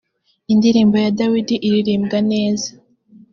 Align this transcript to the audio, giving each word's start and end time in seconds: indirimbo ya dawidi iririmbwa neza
indirimbo 0.53 0.95
ya 1.03 1.11
dawidi 1.19 1.55
iririmbwa 1.67 2.19
neza 2.31 2.69